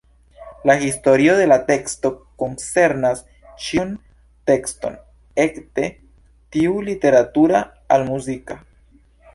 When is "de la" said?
1.39-1.57